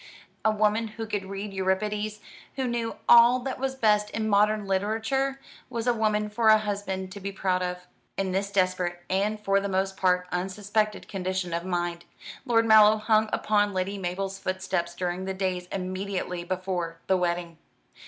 A 0.43 0.49
woman 0.49 0.87
who 0.87 1.05
could 1.05 1.25
read 1.27 1.53
Euripides, 1.53 2.21
who 2.55 2.65
knew 2.65 2.95
all 3.07 3.37
that 3.41 3.59
was 3.59 3.75
best 3.75 4.09
in 4.09 4.27
modern 4.27 4.65
literature, 4.65 5.39
was 5.69 5.85
a 5.85 5.93
woman 5.93 6.27
for 6.27 6.47
a 6.49 6.57
husband 6.57 7.11
to 7.11 7.19
be 7.19 7.31
proud 7.31 7.61
of. 7.61 7.85
In 8.17 8.31
this 8.31 8.51
desperate 8.51 9.03
and 9.11 9.39
for 9.39 9.59
the 9.59 9.69
most 9.69 9.95
part 9.97 10.25
unsuspected 10.31 11.07
condition 11.07 11.53
of 11.53 11.65
mind, 11.65 12.05
Lord 12.47 12.65
Mallow 12.65 12.97
hung 12.97 13.29
upon 13.31 13.73
Lady 13.75 13.99
Mabel's 13.99 14.39
footsteps 14.39 14.95
during 14.95 15.25
the 15.25 15.35
days 15.35 15.67
immediately 15.71 16.43
before 16.43 16.97
the 17.05 17.15
wedding. 17.15 17.59